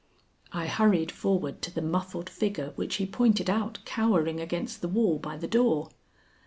I 0.51 0.65
hurried 0.65 1.11
forward 1.11 1.61
to 1.61 1.69
the 1.69 1.79
muffled 1.83 2.27
figure 2.27 2.73
which 2.75 2.95
he 2.95 3.05
pointed 3.05 3.51
out 3.51 3.77
cowering 3.85 4.39
against 4.39 4.81
the 4.81 4.87
wall 4.87 5.19
by 5.19 5.37
the 5.37 5.47
door. 5.47 5.91